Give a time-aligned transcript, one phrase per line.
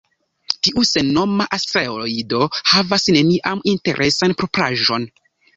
[0.67, 5.07] Tiu sennoma asteroido havas nenian interesan propraĵon.